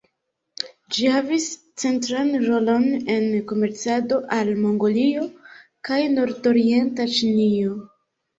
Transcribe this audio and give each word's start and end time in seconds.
Ĝi 0.93 1.09
havis 1.15 1.43
centran 1.83 2.31
rolon 2.45 2.87
en 3.17 3.27
komercado 3.51 4.19
al 4.39 4.49
Mongolio 4.63 5.27
kaj 5.91 6.01
Nordorienta 6.17 7.07
Ĉinio. 7.19 7.79